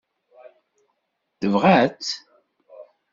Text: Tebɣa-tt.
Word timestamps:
Tebɣa-tt. 1.39 2.11